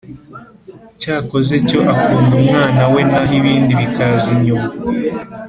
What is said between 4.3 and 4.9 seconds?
nyuma